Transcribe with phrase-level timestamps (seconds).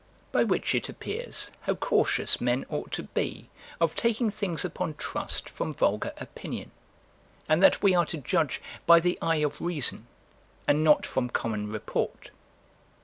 [0.31, 5.47] By which it appears how cautious men ought to be of taking things upon trust
[5.47, 6.71] from vulgar opinion,
[7.47, 10.07] and that we are to judge by the eye of reason,
[10.67, 12.31] and not from common report.